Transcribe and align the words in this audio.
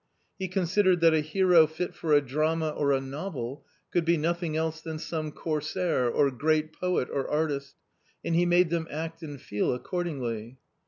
He 0.39 0.47
considered 0.47 0.99
that 1.01 1.13
a 1.13 1.19
hero 1.19 1.67
fit 1.67 1.93
for 1.93 2.11
a 2.13 2.21
drama 2.25 2.69
or 2.69 2.91
a 2.91 2.99
novel 2.99 3.67
could 3.91 4.03
be 4.03 4.17
nothing 4.17 4.57
else 4.57 4.81
than 4.81 4.97
some 4.97 5.31
corsair, 5.31 6.09
or 6.09 6.31
great 6.31 6.73
,poet 6.73 7.07
or 7.13 7.29
artist, 7.29 7.75
and 8.25 8.33
he 8.33 8.47
made 8.47 8.71
them 8.71 8.87
act 8.89 9.21
and 9.21 9.39
feel 9.39 9.71
accordingly. 9.75 10.57